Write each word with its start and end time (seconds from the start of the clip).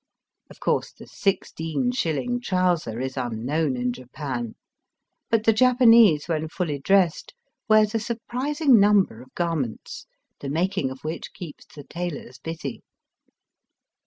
Of 0.49 0.59
course 0.59 0.93
the 0.93 1.05
sixteen 1.05 1.91
shilling 1.91 2.41
trouser 2.41 2.99
is 2.99 3.17
unknown 3.17 3.77
in 3.77 3.93
Japan; 3.93 4.55
but 5.29 5.43
the 5.43 5.53
Japanese 5.53 6.27
when 6.27 6.47
fully 6.49 6.79
dressed 6.79 7.35
wears 7.69 7.93
a 7.93 7.99
surprising 7.99 8.79
number 8.79 9.21
of 9.21 9.31
garments, 9.35 10.07
the 10.39 10.49
making 10.49 10.89
of 10.89 11.03
which 11.03 11.31
keeps 11.35 11.67
the 11.67 11.83
tailors 11.83 12.39
busy. 12.39 12.81